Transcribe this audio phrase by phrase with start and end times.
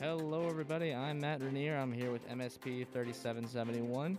[0.00, 0.94] Hello, everybody.
[0.94, 1.76] I'm Matt Renier.
[1.76, 4.16] I'm here with MSP 3771.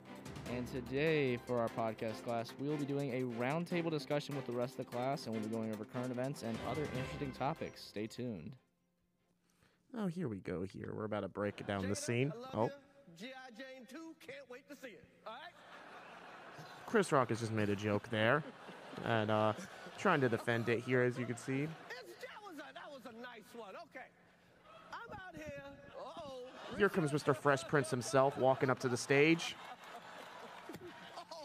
[0.52, 4.52] And today, for our podcast class, we will be doing a roundtable discussion with the
[4.52, 7.82] rest of the class, and we'll be going over current events and other interesting topics.
[7.84, 8.52] Stay tuned.
[9.98, 10.62] Oh, here we go.
[10.62, 12.32] Here we're about to break down the scene.
[12.54, 12.70] Oh.
[13.18, 13.30] G.I.
[13.58, 15.04] Jane 2, can't wait to see it.
[15.26, 16.66] All right?
[16.86, 18.44] Chris Rock has just made a joke there,
[19.04, 19.54] and uh,
[19.98, 21.64] trying to defend it here, as you can see.
[21.64, 21.72] It's,
[22.22, 23.74] that, was a, that was a nice one.
[23.90, 24.06] Okay.
[24.94, 25.64] I'm out here.
[26.00, 26.46] Uh-oh.
[26.78, 27.36] Here comes Mr.
[27.36, 29.56] Fresh Prince himself walking up to the stage.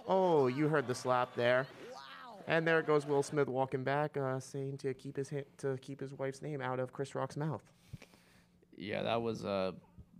[0.08, 1.66] Oh, you heard the slap there.
[2.46, 6.00] And there goes Will Smith walking back, uh, saying to keep his ha- to keep
[6.00, 7.62] his wife's name out of Chris Rock's mouth.
[8.76, 9.72] Yeah, that was uh,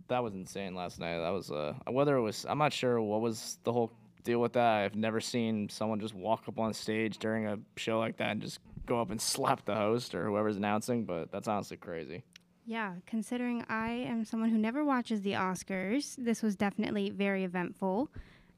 [0.09, 1.19] that was insane last night.
[1.19, 3.93] That was uh, whether it was I'm not sure what was the whole
[4.25, 4.83] deal with that.
[4.83, 8.41] I've never seen someone just walk up on stage during a show like that and
[8.41, 11.05] just go up and slap the host or whoever's announcing.
[11.05, 12.23] But that's honestly crazy.
[12.69, 18.09] Yeah, considering I am someone who never watches the Oscars, this was definitely very eventful.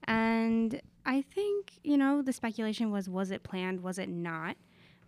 [0.06, 4.58] And I think, you know, the speculation was was it planned, was it not?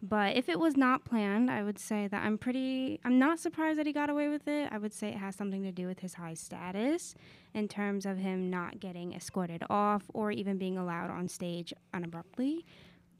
[0.04, 3.80] But if it was not planned, I would say that I'm pretty, I'm not surprised
[3.80, 4.70] that he got away with it.
[4.72, 7.16] I would say it has something to do with his high status
[7.56, 12.66] in terms of him not getting escorted off or even being allowed on stage unabruptly,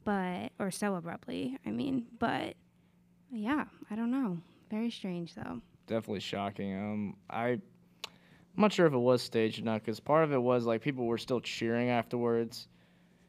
[0.04, 2.06] but, or so abruptly, I mean.
[2.20, 2.54] But
[3.32, 4.38] yeah, I don't know.
[4.70, 5.60] Very strange though.
[5.86, 6.74] Definitely shocking.
[6.74, 7.60] Um, I, I'm
[8.56, 11.06] not sure if it was staged or not because part of it was like people
[11.06, 12.68] were still cheering afterwards.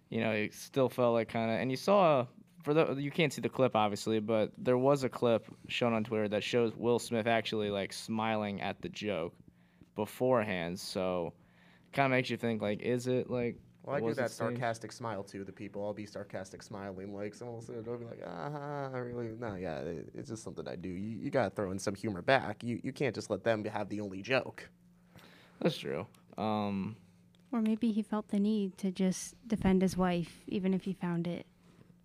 [0.10, 2.28] You know, it still felt like kind of, and you saw
[2.64, 6.04] for the you can't see the clip obviously, but there was a clip shown on
[6.04, 9.34] Twitter that shows Will Smith actually like smiling at the joke
[9.96, 10.80] beforehand.
[10.80, 11.34] So,
[11.92, 13.58] kind of makes you think like, is it like?
[13.84, 14.58] Well, I do that staged?
[14.58, 15.44] sarcastic smile too.
[15.44, 18.98] The people, I'll be sarcastic smiling, like someone will say, "I'll be like, ah, I
[19.00, 21.94] really, no, yeah, it, it's just something I do." You, you gotta throw in some
[21.96, 22.64] humor back.
[22.64, 24.70] You, you can't just let them have the only joke.
[25.62, 26.08] That's true.
[26.38, 26.96] Um,
[27.52, 31.28] Or maybe he felt the need to just defend his wife, even if he found
[31.28, 31.46] it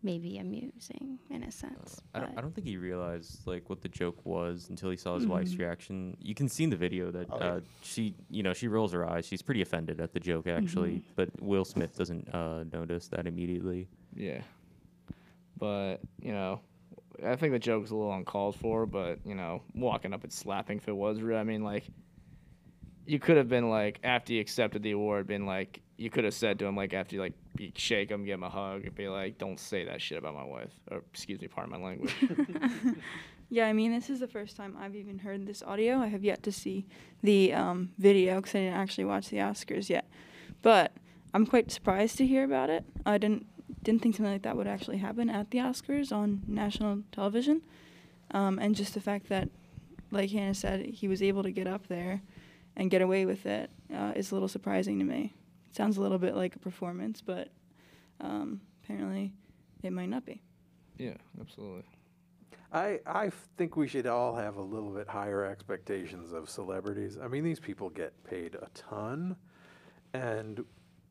[0.03, 2.01] maybe amusing in a sense.
[2.15, 5.17] I don't, I don't think he realized like what the joke was until he saw
[5.17, 5.63] his wife's Mm-hmm.
[5.63, 6.17] reaction.
[6.21, 7.47] You can see in the video that Oh, yeah.
[7.55, 9.27] uh, she, you know, she rolls her eyes.
[9.27, 11.11] She's pretty offended at the joke actually, Mm-hmm.
[11.17, 13.89] but Will Smith doesn't uh, notice that immediately.
[14.15, 14.43] Yeah.
[15.59, 16.61] But, you know,
[17.27, 20.79] I think the joke's a little uncalled for, but, you know, walking up and slapping
[20.79, 21.37] if it was real.
[21.39, 21.85] I mean, like,
[23.09, 26.35] you could have been like, after you accepted the award, been like, you could have
[26.35, 28.95] said to him, like, after you, like, you shake him, give him a hug, and
[28.95, 30.71] be like, don't say that shit about my wife.
[30.91, 32.15] Or, excuse me, pardon my language.
[33.51, 36.01] Yeah, I mean, this is the first time I've even heard this audio.
[36.01, 36.85] I have yet to see
[37.23, 40.07] the um, video because I didn't actually watch the Oscars yet.
[40.61, 40.93] But
[41.33, 42.85] I'm quite surprised to hear about it.
[43.07, 43.47] I didn't
[43.83, 47.63] didn't think something like that would actually happen at the Oscars on national television.
[48.33, 49.49] Um, and just the fact that,
[50.11, 52.21] like Hannah said, he was able to get up there
[52.79, 55.35] and get away with it uh, is a little surprising to me.
[55.69, 57.49] It sounds a little bit like a performance, but
[58.21, 59.35] um, apparently
[59.83, 60.41] it might not be.
[60.97, 61.85] yeah, absolutely.
[62.73, 67.17] I, I think we should all have a little bit higher expectations of celebrities.
[67.23, 69.37] I mean, these people get paid a ton.
[70.13, 70.65] And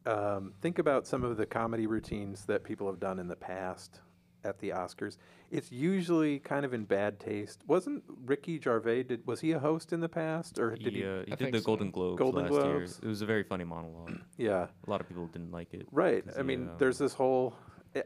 [0.05, 4.01] um, think about some of the comedy routines that people have done in the past
[4.43, 5.17] at the Oscars.
[5.51, 7.61] It's usually kind of in bad taste.
[7.67, 10.59] Wasn't Ricky Gervais, did, was he a host in the past?
[10.59, 11.05] Or did he he?
[11.05, 11.65] uh, he I did the so.
[11.65, 12.99] Golden Globes Golden last Globes.
[12.99, 12.99] year.
[13.03, 14.19] It was a very funny monologue.
[14.37, 14.67] yeah.
[14.85, 15.87] a lot of people didn't like it.
[15.91, 16.23] Right.
[16.35, 17.55] I he, mean, um, there's this whole.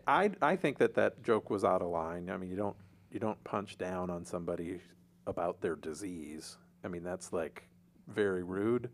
[0.07, 2.29] I I think that that joke was out of line.
[2.29, 2.75] I mean, you don't
[3.11, 4.79] you don't punch down on somebody
[5.27, 6.57] about their disease.
[6.83, 7.63] I mean, that's like
[8.07, 8.89] very rude.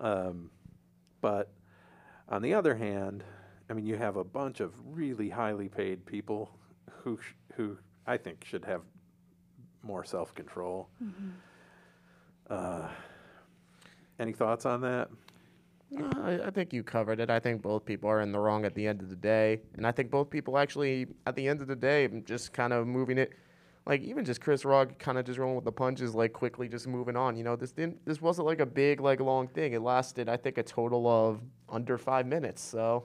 [0.00, 0.50] Um,
[1.20, 1.52] but
[2.28, 3.24] on the other hand,
[3.68, 6.50] I mean, you have a bunch of really highly paid people
[7.02, 8.82] who sh- who I think should have
[9.82, 10.88] more self control.
[12.48, 12.88] Uh,
[14.18, 15.08] any thoughts on that?
[15.90, 17.30] No, I, I think you covered it.
[17.30, 19.86] I think both people are in the wrong at the end of the day, and
[19.86, 23.18] I think both people actually, at the end of the day, just kind of moving
[23.18, 23.32] it.
[23.86, 26.88] Like even just Chris Rock, kind of just rolling with the punches, like quickly just
[26.88, 27.36] moving on.
[27.36, 29.74] You know, this didn't, this wasn't like a big, like long thing.
[29.74, 32.62] It lasted, I think, a total of under five minutes.
[32.62, 33.04] So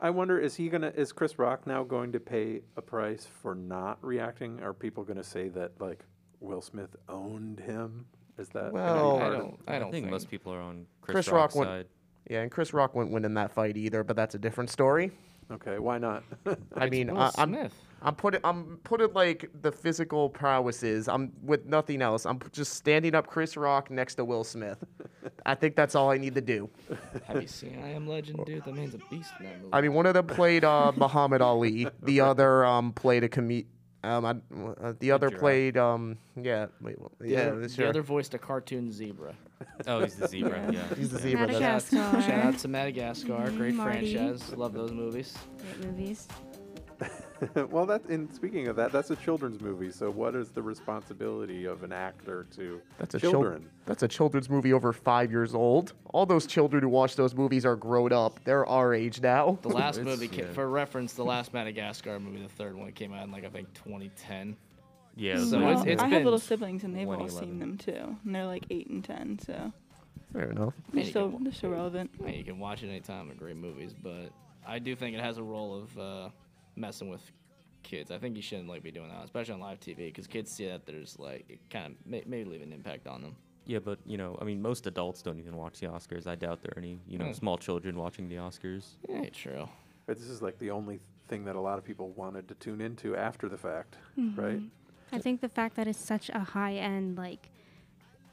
[0.00, 3.54] I wonder is he gonna is Chris Rock now going to pay a price for
[3.54, 4.62] not reacting?
[4.62, 6.04] Are people gonna say that like
[6.40, 8.06] Will Smith owned him?
[8.38, 11.28] Is that Well- I don't, I don't think, think, most people are on Chris, Chris
[11.28, 11.86] Rock's Rock went- side.
[12.30, 15.12] yeah, and Chris Rock wouldn't win in that fight either, but that's a different story.
[15.50, 16.22] Okay, why not?
[16.76, 17.74] I mean, Will I, I'm Smith.
[18.02, 21.08] I'm putting I'm putting like the physical prowesses.
[21.08, 22.24] I'm with nothing else.
[22.26, 24.82] I'm just standing up Chris Rock next to Will Smith.
[25.44, 26.70] I think that's all I need to do.
[27.26, 28.64] Have you seen I Am Legend, dude?
[28.64, 29.68] That man's a beast in that movie.
[29.72, 31.88] I mean, one of them played uh, Muhammad Ali.
[32.02, 33.50] The other um, played a com-
[34.02, 34.30] Um, I,
[34.82, 35.40] uh, the other giraffe.
[35.40, 35.76] played.
[35.76, 37.84] Um, yeah, wait, well, The, yeah, other, sure.
[37.84, 39.34] the other voiced a cartoon zebra.
[39.86, 40.58] Oh, he's the zebra.
[40.72, 40.80] Yeah.
[40.88, 40.94] yeah.
[40.96, 41.46] He's the zebra.
[41.48, 41.96] Madagascar.
[42.22, 44.14] Shout out, to Madagascar, great Marty.
[44.14, 44.56] franchise.
[44.56, 45.36] Love those movies.
[45.58, 46.26] Great movies.
[47.70, 48.04] well, that.
[48.06, 49.90] And speaking of that, that's a children's movie.
[49.90, 53.68] So, what is the responsibility of an actor to that's a chil- children?
[53.86, 55.92] that's a children's movie over five years old.
[56.12, 58.40] All those children who watch those movies are grown up.
[58.44, 59.58] They're our age now.
[59.62, 60.52] The last movie, ca- yeah.
[60.52, 63.72] for reference, the last Madagascar movie, the third one, came out in like I think
[63.74, 64.56] 2010.
[65.16, 65.36] Yeah.
[65.44, 67.48] So like- well, it's- it's I have little siblings and they've all 2011.
[67.48, 69.72] seen them too, and they're like eight and ten, so
[70.32, 70.74] Fair enough.
[70.92, 72.10] they're you still can- they're still relevant.
[72.20, 73.26] I mean, you can watch it anytime.
[73.28, 74.30] They're great movies, but
[74.66, 76.28] I do think it has a role of uh,
[76.76, 77.22] messing with
[77.82, 78.10] kids.
[78.10, 80.66] I think you shouldn't like be doing that, especially on live TV, because kids see
[80.66, 83.36] that there's like it kind of may, maybe leave an impact on them.
[83.66, 86.26] Yeah, but you know, I mean, most adults don't even watch the Oscars.
[86.26, 87.32] I doubt there are any, you know, Hmm.
[87.32, 88.96] small children watching the Oscars.
[89.08, 89.68] Yeah, true.
[90.06, 92.80] But this is like the only thing that a lot of people wanted to tune
[92.80, 93.96] into after the fact,
[94.34, 94.60] right?
[95.12, 97.50] I think the fact that it's such a high end like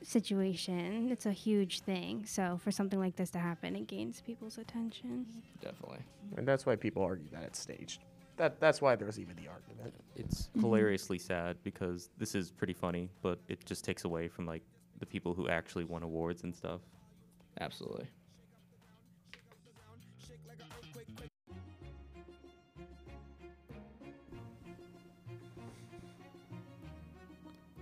[0.03, 2.25] situation, it's a huge thing.
[2.25, 5.25] So for something like this to happen, it gains people's attention.
[5.61, 5.99] Definitely.
[6.37, 8.01] And that's why people argue that it's staged.
[8.37, 9.93] That that's why there's even the argument.
[10.15, 10.61] It's mm-hmm.
[10.61, 14.61] hilariously sad because this is pretty funny, but it just takes away from like
[14.99, 16.81] the people who actually won awards and stuff.
[17.59, 18.07] Absolutely.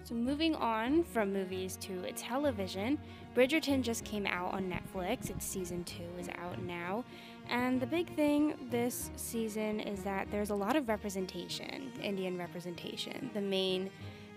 [0.03, 2.99] So moving on from movies to television,
[3.33, 5.31] Bridgerton just came out on Netflix.
[5.31, 7.03] Its season two is out now.
[7.49, 13.29] And the big thing this season is that there's a lot of representation, Indian representation.
[13.33, 13.89] The main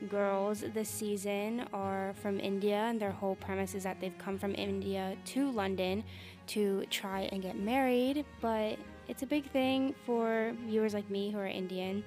[0.08, 4.55] girls this season are from India, and their whole premise is that they've come from
[4.55, 6.05] India to London
[6.49, 8.25] to try and get married.
[8.40, 8.78] But
[9.08, 12.04] it's a big thing for viewers like me who are Indian.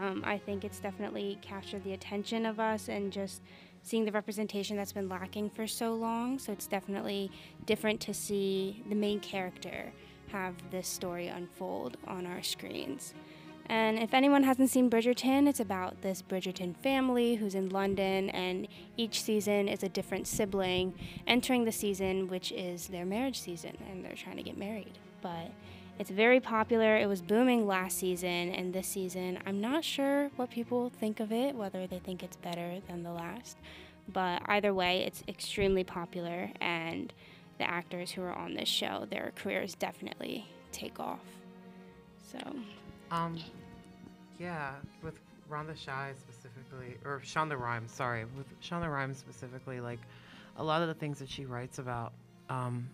[0.00, 3.42] Um, I think it's definitely captured the attention of us and just
[3.84, 6.38] seeing the representation that's been lacking for so long.
[6.40, 7.30] So it's definitely
[7.66, 9.92] different to see the main character
[10.32, 13.14] have this story unfold on our screens.
[13.66, 18.68] And if anyone hasn't seen Bridgerton, it's about this Bridgerton family who's in London, and
[18.96, 20.92] each season is a different sibling
[21.26, 24.98] entering the season, which is their marriage season, and they're trying to get married.
[25.22, 25.50] But
[25.98, 26.96] it's very popular.
[26.96, 31.32] It was booming last season, and this season, I'm not sure what people think of
[31.32, 33.56] it, whether they think it's better than the last.
[34.12, 37.12] But either way, it's extremely popular, and
[37.58, 41.20] the actors who are on this show, their careers definitely take off.
[42.18, 42.38] So,
[43.10, 43.38] Um,
[44.40, 50.00] yeah, with Rhonda Shy specifically, or Shonda Rhimes, sorry, with Shonda Rhimes specifically, like
[50.56, 52.12] a lot of the things that she writes about,
[52.50, 52.88] um,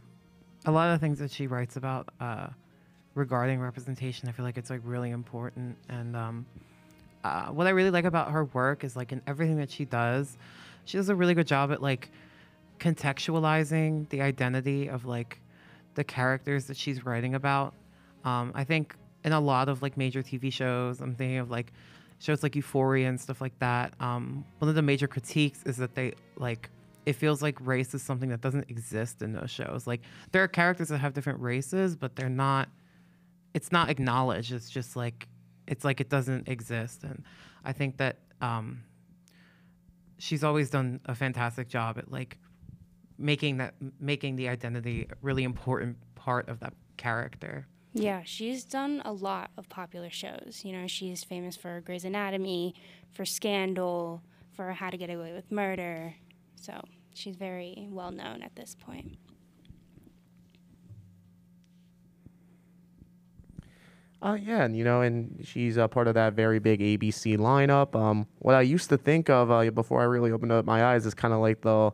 [0.66, 2.48] a lot of the things that she writes about uh,
[3.14, 5.76] regarding representation, I feel like it's like really important.
[5.88, 6.46] And um,
[7.24, 10.36] uh, what I really like about her work is like in everything that she does,
[10.84, 12.10] she does a really good job at like
[12.78, 15.40] contextualizing the identity of like
[15.94, 17.74] the characters that she's writing about.
[18.24, 21.72] Um, I think in a lot of like major TV shows, I'm thinking of like
[22.18, 23.94] shows like Euphoria and stuff like that.
[24.00, 26.70] Um, one of the major critiques is that they like
[27.06, 29.86] it feels like race is something that doesn't exist in those shows.
[29.86, 30.02] Like
[30.32, 32.68] there are characters that have different races, but they're not.
[33.54, 34.52] It's not acknowledged.
[34.52, 35.28] It's just like
[35.66, 37.24] it's like it doesn't exist, and
[37.64, 38.82] I think that um,
[40.18, 42.38] she's always done a fantastic job at like
[43.18, 47.66] making that making the identity a really important part of that character.
[47.92, 50.60] yeah, she's done a lot of popular shows.
[50.64, 52.74] You know, she's famous for Grey's Anatomy,
[53.12, 56.14] for Scandal, for How to Get Away with Murder.
[56.56, 56.80] So
[57.14, 59.16] she's very well known at this point.
[64.22, 67.98] Uh, yeah, and you know, and she's uh, part of that very big ABC lineup.
[67.98, 71.06] Um, what I used to think of uh, before I really opened up my eyes
[71.06, 71.90] is kind of like the,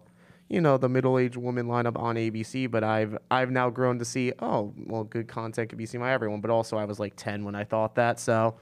[0.48, 2.68] you know, the middle-aged woman lineup on ABC.
[2.68, 6.12] But I've I've now grown to see, oh, well, good content can be seen by
[6.12, 6.40] everyone.
[6.40, 8.56] But also, I was like ten when I thought that, so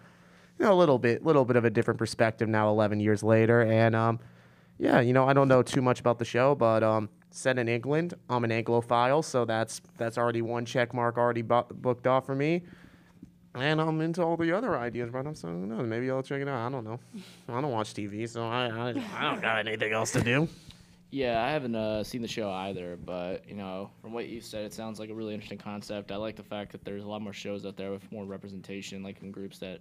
[0.59, 3.63] you know, a little bit, little bit of a different perspective now, eleven years later.
[3.63, 4.21] And um,
[4.79, 7.69] yeah, you know, I don't know too much about the show, but um, set in
[7.69, 12.27] England, I'm an Anglophile, so that's that's already one check mark already bu- booked off
[12.27, 12.63] for me.
[13.55, 15.87] And I'm into all the other ideas, but I'm so who knows?
[15.87, 16.67] Maybe I'll check it out.
[16.67, 16.99] I don't know.
[17.49, 20.49] I don't watch TV, so I I, I don't got anything else to do.
[21.15, 24.65] Yeah, I haven't uh, seen the show either, but you know, from what you said,
[24.65, 26.11] it sounds like a really interesting concept.
[26.11, 29.05] I like the fact that there's a lot more shows out there with more representation,
[29.05, 29.81] like in groups that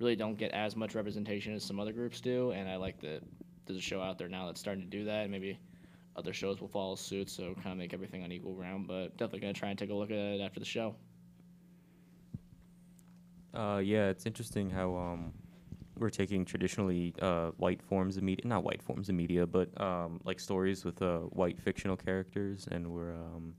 [0.00, 2.50] really don't get as much representation as some other groups do.
[2.50, 3.22] And I like that
[3.66, 5.22] there's a show out there now that's starting to do that.
[5.22, 5.56] And maybe
[6.16, 8.88] other shows will follow suit, so kind of make everything on equal ground.
[8.88, 10.96] But definitely gonna try and take a look at it after the show.
[13.54, 15.32] Uh, yeah, it's interesting how um,
[15.98, 20.20] we're taking traditionally uh, white forms of media, not white forms of media, but um,
[20.24, 23.54] like stories with uh, white fictional characters, and we're um,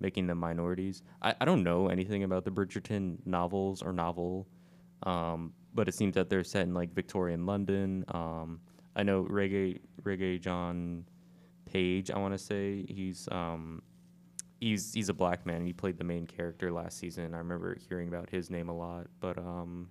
[0.00, 1.02] making them minorities.
[1.22, 4.46] I, I don't know anything about the Bridgerton novels or novel,
[5.04, 8.04] um, but it seems that they're set in like Victorian London.
[8.08, 8.60] Um,
[8.94, 11.04] I know Reggae Regé-Jean
[11.64, 12.10] Page.
[12.10, 13.82] I want to say he's um,
[14.62, 15.66] he's he's a black man.
[15.66, 17.34] He played the main character last season.
[17.34, 19.88] I remember hearing about his name a lot, but um,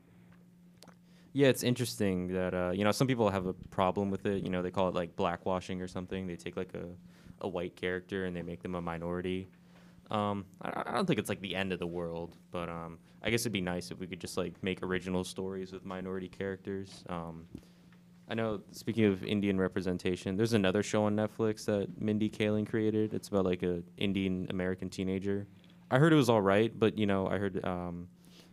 [1.33, 4.43] yeah, it's interesting that uh, you know some people have a problem with it.
[4.43, 6.25] You know, they call it like blackwashing or something.
[6.25, 6.85] They take like a
[7.41, 9.49] a white character and they make them a minority.
[10.09, 13.29] Um, I, I don't think it's like the end of the world, but um, I
[13.29, 17.03] guess it'd be nice if we could just like make original stories with minority characters.
[17.09, 17.45] Um,
[18.31, 18.61] I know.
[18.71, 23.13] Speaking of Indian representation, there's another show on Netflix that Mindy Kaling created.
[23.13, 25.47] It's about like a Indian American teenager.
[25.91, 28.07] I heard it was all right, but you know, I heard, um,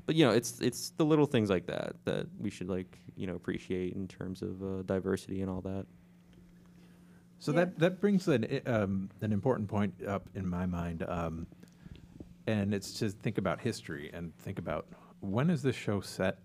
[0.05, 3.29] but you know, it's it's the little things like that that we should like you
[3.29, 5.87] know appreciate in terms of uh, diversity and all that.
[7.39, 11.47] So that that brings an um, an important point up in my mind, um,
[12.49, 14.89] and it's to think about history and think about
[15.21, 16.39] when is this show set,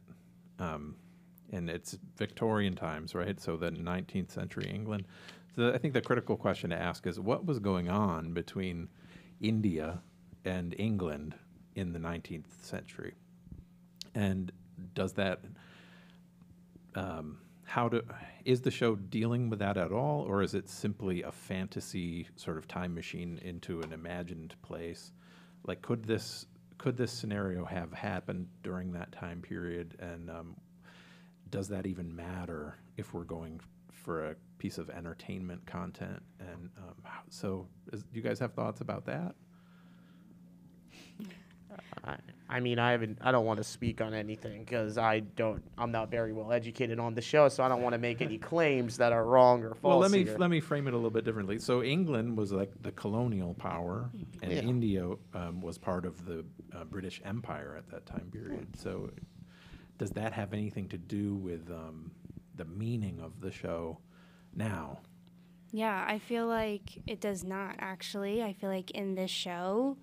[0.60, 0.96] um,
[1.54, 3.40] and it's Victorian times, right?
[3.40, 5.06] So the 19th century England.
[5.56, 8.90] So I think the critical question to ask is what was going on between
[9.40, 10.02] India
[10.44, 11.36] and England
[11.76, 13.14] in the 19th century,
[14.16, 14.52] and
[14.96, 15.42] does that
[16.96, 18.04] um, how to
[18.46, 22.58] is the show dealing with that at all or is it simply a fantasy sort
[22.58, 25.12] of time machine into an imagined place
[25.66, 26.46] like could this
[26.78, 30.56] could this scenario have happened during that time period and um,
[31.54, 33.60] does that even matter if we're going
[33.92, 36.96] for a piece of entertainment content and um,
[37.30, 39.36] so is, do you guys have thoughts about that
[42.04, 42.16] I,
[42.50, 43.18] I mean, I haven't.
[43.22, 45.64] I don't want to speak on anything because I don't.
[45.78, 48.38] I'm not very well educated on the show, so I don't want to make any
[48.52, 49.82] claims that are wrong or false.
[49.84, 50.38] Well, let me here.
[50.38, 51.58] let me frame it a little bit differently.
[51.60, 54.10] So England was like the colonial power,
[54.42, 54.60] and Yeah.
[54.60, 56.46] India um, was part of the
[56.76, 58.68] uh, British Empire at that time period.
[58.78, 59.10] So,
[60.04, 62.12] does that have anything to do with um,
[62.58, 63.98] the meaning of the show
[64.54, 65.00] now?
[65.72, 68.44] Yeah, I feel like it does not actually.
[68.44, 69.96] I feel like in this show,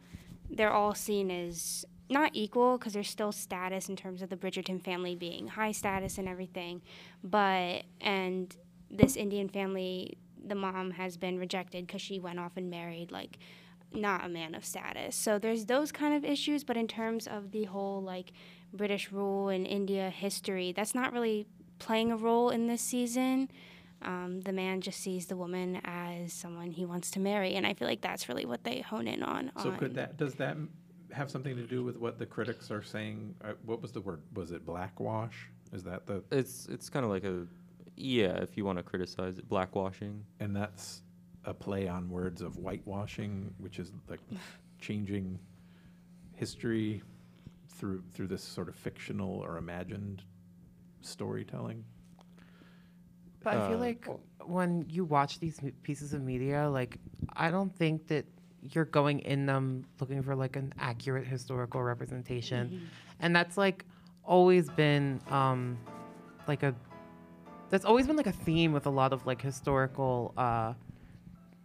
[0.49, 4.83] they're all seen as not equal because there's still status in terms of the Bridgerton
[4.83, 6.81] family being high status and everything.
[7.23, 8.57] But, and
[8.91, 13.37] this Indian family, the mom has been rejected because she went off and married, like,
[13.93, 15.15] not a man of status.
[15.15, 16.65] So there's those kind of issues.
[16.65, 18.33] But in terms of the whole, like,
[18.73, 21.47] British rule in India history, that's not really
[21.79, 23.49] playing a role in this season
[24.03, 27.75] um, the man just sees the woman as someone he wants to marry, and I
[27.75, 29.53] feel like that's really what they hone in on.
[29.63, 29.79] So on.
[29.79, 30.57] could that does that
[31.13, 33.35] have something to do with what the critics are saying?
[33.45, 34.23] Uh, what was the word?
[34.35, 35.49] Was it blackwash?
[35.73, 37.47] Is that the It's it's kind of like a
[37.97, 40.21] yeah, if you want to criticize it, blackwashing.
[40.41, 41.03] and that's
[41.45, 44.21] a play on words of whitewashing, which is like
[44.81, 45.39] changing
[46.35, 47.03] history
[47.81, 50.23] through through this sort of fictional or imagined
[51.01, 51.85] storytelling.
[53.43, 54.07] But I feel Uh, like
[54.45, 56.99] when you watch these pieces of media, like
[57.35, 58.27] I don't think that
[58.63, 62.83] you're going in them looking for like an accurate historical representation,
[63.21, 63.87] and that's like
[64.25, 65.79] always been um,
[66.47, 66.75] like a
[67.71, 70.75] that's always been like a theme with a lot of like historical uh,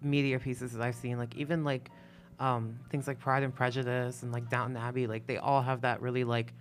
[0.02, 1.18] media pieces that I've seen.
[1.18, 1.92] Like even like
[2.40, 6.02] um, things like Pride and Prejudice and like Downton Abbey, like they all have that
[6.02, 6.54] really like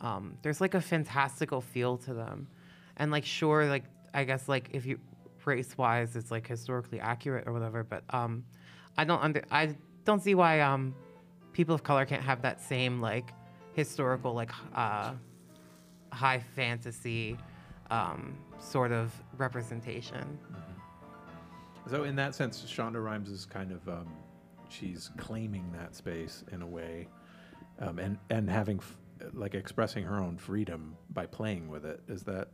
[0.00, 2.48] um, there's like a fantastical feel to them,
[2.96, 3.84] and like sure, like
[4.14, 4.98] I guess like if you
[5.44, 7.84] race wise, it's like historically accurate or whatever.
[7.84, 8.44] But um,
[8.96, 10.94] I don't under I don't see why um
[11.52, 13.32] people of color can't have that same like
[13.74, 15.12] historical like uh,
[16.12, 17.36] high fantasy
[17.90, 20.38] um, sort of representation.
[21.88, 24.06] So in that sense, Shonda Rhimes is kind of um,
[24.70, 27.08] she's claiming that space in a way,
[27.78, 28.96] um, and and having f-
[29.32, 32.00] like expressing her own freedom by playing with it.
[32.08, 32.48] Is that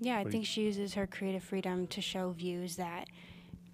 [0.00, 3.08] yeah, I think she uses her creative freedom to show views that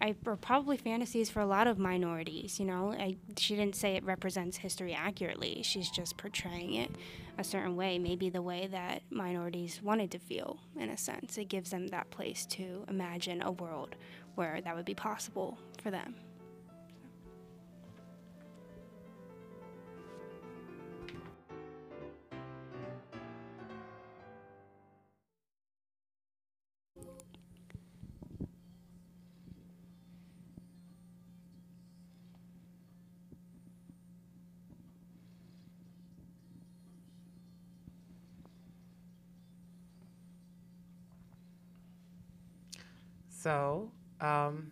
[0.01, 2.59] I, are probably fantasies for a lot of minorities.
[2.59, 5.63] You know, I, she didn't say it represents history accurately.
[5.63, 6.91] She's just portraying it
[7.37, 10.59] a certain way, maybe the way that minorities wanted to feel.
[10.79, 13.97] In a sense, it gives them that place to imagine a world
[14.37, 16.15] where that would be possible for them.
[43.43, 44.71] So, um,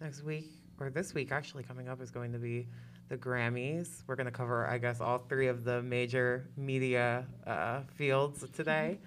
[0.00, 0.50] next week,
[0.80, 2.66] or this week actually coming up, is going to be
[3.08, 4.02] the Grammys.
[4.08, 8.98] We're going to cover, I guess, all three of the major media uh, fields today.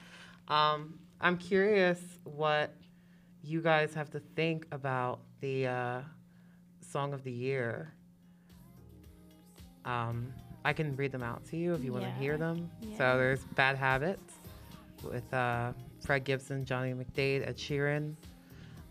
[0.48, 2.76] Um, I'm curious what
[3.42, 6.02] you guys have to think about the uh,
[6.80, 7.94] Song of the Year.
[9.84, 10.34] Um,
[10.64, 12.70] I can read them out to you if you want to hear them.
[12.82, 12.98] Yeah.
[12.98, 14.36] So there's Bad Habits
[15.04, 15.74] with uh,
[16.06, 18.16] Fred Gibson, Johnny McDaid, Ed Sheeran,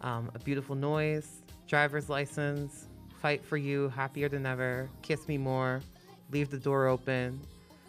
[0.03, 2.87] um, A Beautiful Noise, Driver's License,
[3.21, 5.81] Fight for You, Happier Than Ever, Kiss Me More,
[6.31, 7.41] Leave the Door Open,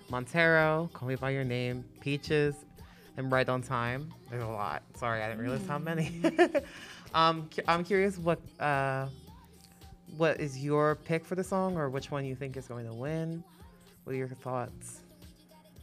[0.10, 2.56] Montero, Call Me By Your Name, Peaches,
[3.18, 4.12] and Right on Time.
[4.30, 4.84] There's a lot.
[4.96, 6.22] Sorry, I didn't realize how many.
[7.14, 9.08] um, cu- I'm curious what uh,
[10.18, 12.94] what is your pick for the song, or which one you think is going to
[12.94, 13.44] win?
[14.04, 15.03] What are your thoughts?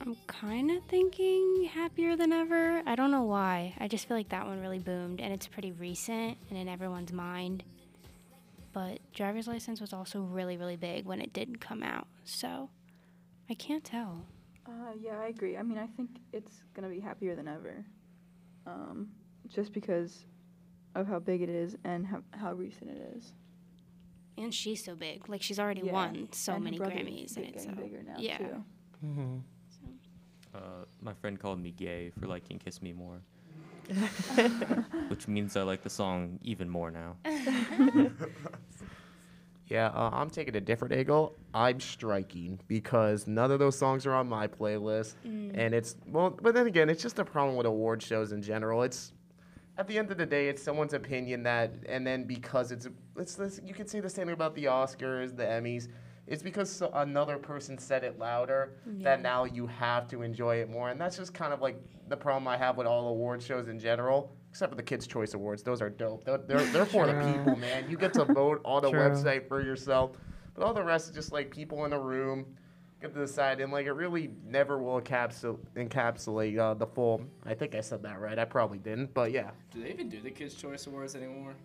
[0.01, 2.83] I'm kind of thinking happier than ever.
[2.87, 3.75] I don't know why.
[3.79, 7.13] I just feel like that one really boomed, and it's pretty recent and in everyone's
[7.13, 7.65] mind.
[8.73, 12.71] But driver's license was also really, really big when it did come out, so
[13.51, 14.25] I can't tell.
[14.67, 15.57] Uh, yeah, I agree.
[15.57, 17.85] I mean, I think it's gonna be happier than ever,
[18.67, 19.09] um,
[19.49, 20.25] just because
[20.95, 23.33] of how big it is and how, how recent it is.
[24.39, 25.29] And she's so big.
[25.29, 28.15] Like she's already Yeah, won so and many Grammys, and it's so getting bigger now
[28.19, 28.39] yeah.
[28.39, 28.65] too.
[29.05, 29.37] Mm-hmm.
[31.01, 33.21] My friend called me gay for liking "Kiss Me More,"
[35.09, 37.17] which means I like the song even more now.
[39.71, 41.37] Yeah, uh, I'm taking a different angle.
[41.55, 46.31] I'm striking because none of those songs are on my playlist, and it's well.
[46.31, 48.83] But then again, it's just a problem with award shows in general.
[48.83, 49.13] It's
[49.79, 53.37] at the end of the day, it's someone's opinion that, and then because it's it's
[53.37, 55.87] this, you can say the same thing about the Oscars, the Emmys.
[56.31, 60.71] It's because so, another person said it louder that now you have to enjoy it
[60.71, 61.77] more, and that's just kind of like
[62.09, 64.33] the problem I have with all award shows in general.
[64.49, 66.25] Except for the Kids' Choice Awards, those are dope.
[66.25, 67.91] They're, they're, they're for the people, man.
[67.91, 69.01] You get to vote on the True.
[69.01, 70.13] website for yourself.
[70.55, 72.47] But all the rest is just like people in a room
[73.01, 77.23] get to decide, and like it really never will encapsul- encapsulate uh, the full.
[77.45, 78.39] I think I said that right.
[78.39, 79.51] I probably didn't, but yeah.
[79.73, 81.57] Do they even do the Kids' Choice Awards anymore?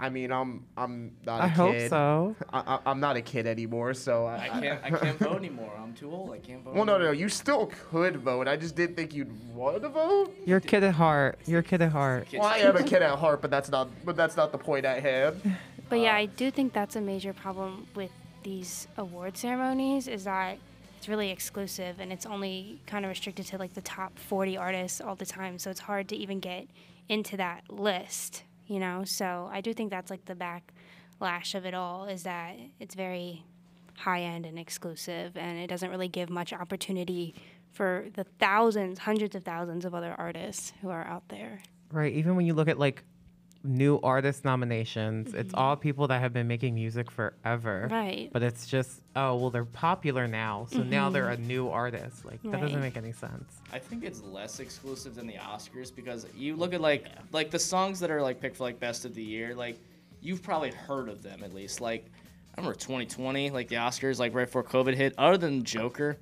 [0.00, 1.90] I mean, I'm I'm not a I hope kid.
[1.90, 2.34] so.
[2.52, 4.80] I, I, I'm not a kid anymore, so I, I can't.
[4.84, 5.72] I can't vote anymore.
[5.78, 6.32] I'm too old.
[6.32, 6.74] I can't vote.
[6.74, 7.10] Well, no, no, no.
[7.10, 8.48] You still could vote.
[8.48, 10.34] I just didn't think you'd want to vote.
[10.46, 11.38] You're a kid at heart.
[11.46, 12.28] You're a kid at heart.
[12.32, 13.88] Well, I am a kid at heart, but that's not.
[14.04, 15.56] But that's not the point at hand.
[15.90, 18.12] But yeah, uh, I do think that's a major problem with
[18.44, 20.56] these award ceremonies is that
[20.96, 25.00] it's really exclusive and it's only kind of restricted to like the top 40 artists
[25.00, 25.58] all the time.
[25.58, 26.68] So it's hard to even get
[27.08, 29.02] into that list, you know?
[29.04, 33.44] So I do think that's like the backlash of it all is that it's very
[33.96, 37.34] high end and exclusive and it doesn't really give much opportunity
[37.72, 41.60] for the thousands, hundreds of thousands of other artists who are out there.
[41.92, 42.12] Right.
[42.14, 43.02] Even when you look at like
[43.62, 45.60] new artist nominations, it's mm-hmm.
[45.60, 47.88] all people that have been making music forever.
[47.90, 48.30] Right.
[48.32, 50.66] But it's just, oh, well, they're popular now.
[50.70, 51.42] So now they're mm-hmm.
[51.42, 52.24] a new artist.
[52.24, 53.60] Like, that doesn't make any sense.
[53.72, 57.58] I think it's less exclusive than the Oscars because you look at like like the
[57.58, 59.78] songs that are like picked for like best of the year, like
[60.20, 61.80] you've probably heard of them at least.
[61.80, 62.06] Like
[62.56, 65.14] I remember 2020, like the Oscars, like right before COVID hit.
[65.18, 66.16] Other than Joker,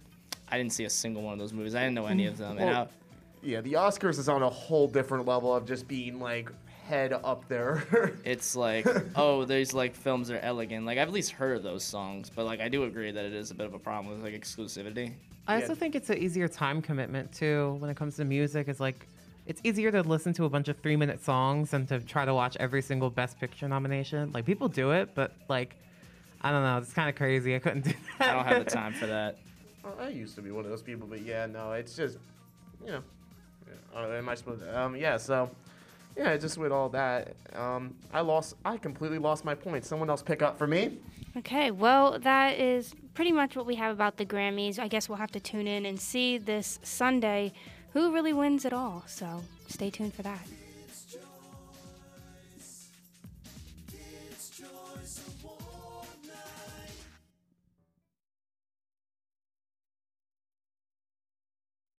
[0.49, 1.75] I didn't see a single one of those movies.
[1.75, 2.59] I didn't know any of them.
[2.59, 2.87] and I,
[3.43, 6.51] Yeah, the Oscars is on a whole different level of just being like
[6.89, 8.15] head up there.
[8.25, 10.87] it's like, oh, these like films are elegant.
[10.87, 13.35] Like I've at least heard of those songs, but like I do agree that it
[13.35, 15.13] is a bit of a problem with like exclusivity.
[15.47, 15.63] I Yeah.
[15.63, 18.69] also think it's an easier time commitment too when it comes to music.
[18.69, 19.07] It's like
[19.47, 22.35] it's easier to listen to a bunch of three minute songs than to try to
[22.35, 24.33] watch every single Best Picture nomination.
[24.33, 25.77] Like people do it, but like
[26.41, 27.55] I don't know, it's kind of crazy.
[27.55, 28.31] I couldn't do that.
[28.31, 29.37] I don't have the time for that.
[29.85, 32.19] Well, I used to be one of those people, but yeah, no, it's just,
[32.85, 33.03] you know,
[33.95, 34.79] yeah, uh, am I supposed to?
[34.81, 35.51] Um, yeah, so,
[36.19, 39.85] yeah, just with all that, um, I lost, I completely lost my point.
[39.85, 40.99] Someone else pick up for me.
[41.37, 44.79] Okay, well, that is pretty much what we have about the Grammys.
[44.79, 47.53] I guess we'll have to tune in and see this Sunday
[47.93, 49.05] who really wins it all.
[49.07, 50.41] So stay tuned for that.